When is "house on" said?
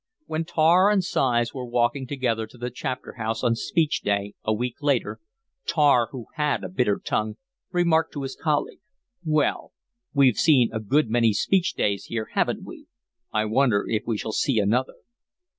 3.19-3.53